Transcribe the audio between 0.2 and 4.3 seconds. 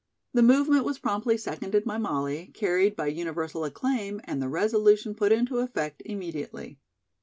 The movement was promptly seconded by Molly, carried by universal acclaim,